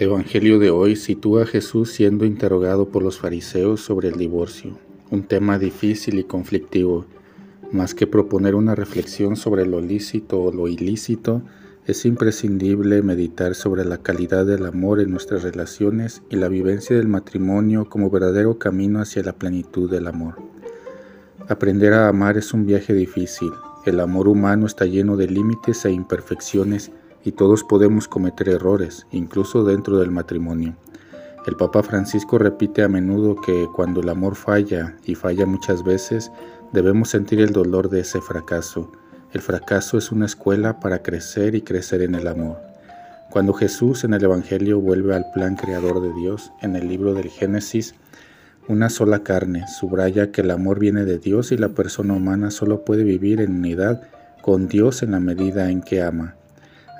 [0.00, 4.78] El Evangelio de hoy sitúa a Jesús siendo interrogado por los fariseos sobre el divorcio,
[5.10, 7.04] un tema difícil y conflictivo.
[7.70, 11.42] Más que proponer una reflexión sobre lo lícito o lo ilícito,
[11.84, 17.08] es imprescindible meditar sobre la calidad del amor en nuestras relaciones y la vivencia del
[17.08, 20.36] matrimonio como verdadero camino hacia la plenitud del amor.
[21.46, 23.50] Aprender a amar es un viaje difícil.
[23.84, 26.90] El amor humano está lleno de límites e imperfecciones
[27.24, 30.76] y todos podemos cometer errores, incluso dentro del matrimonio.
[31.46, 36.30] El Papa Francisco repite a menudo que cuando el amor falla, y falla muchas veces,
[36.72, 38.92] debemos sentir el dolor de ese fracaso.
[39.32, 42.58] El fracaso es una escuela para crecer y crecer en el amor.
[43.30, 47.28] Cuando Jesús en el Evangelio vuelve al plan creador de Dios, en el libro del
[47.28, 47.94] Génesis,
[48.68, 52.84] una sola carne, subraya que el amor viene de Dios y la persona humana solo
[52.84, 54.02] puede vivir en unidad
[54.42, 56.36] con Dios en la medida en que ama.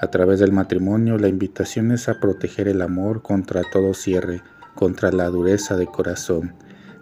[0.00, 4.42] A través del matrimonio la invitación es a proteger el amor contra todo cierre,
[4.74, 6.54] contra la dureza de corazón.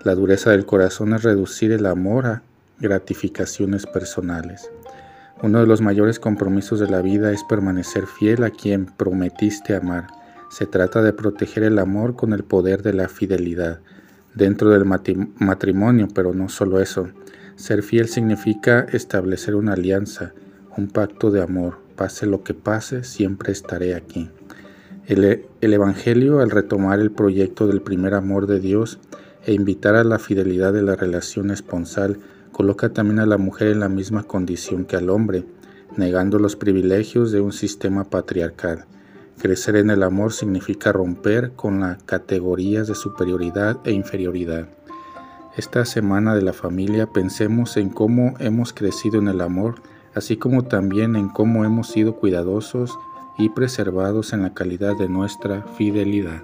[0.02, 2.42] La dureza del corazón es reducir el amor a
[2.80, 4.68] gratificaciones personales.
[5.44, 10.08] Uno de los mayores compromisos de la vida es permanecer fiel a quien prometiste amar.
[10.50, 13.78] Se trata de proteger el amor con el poder de la fidelidad
[14.34, 17.10] dentro del matrimonio, pero no solo eso.
[17.54, 20.32] Ser fiel significa establecer una alianza,
[20.76, 24.30] un pacto de amor, Pase lo que pase, siempre estaré aquí.
[25.08, 29.00] El, Evangelio, al retomar el proyecto del primer amor de Dios
[29.44, 32.20] e invitar a la fidelidad de la relación esponsal,
[32.52, 35.44] coloca también a la mujer en la misma condición que al hombre,
[35.96, 38.84] negando los privilegios de un sistema patriarcal.
[39.42, 44.68] Crecer en el amor significa romper con las categorías de superioridad e inferioridad.
[45.56, 49.82] Esta semana de la familia pensemos en cómo hemos crecido en el amor
[50.18, 52.98] así como también en cómo hemos sido cuidadosos
[53.38, 56.42] y preservados en la calidad de nuestra fidelidad.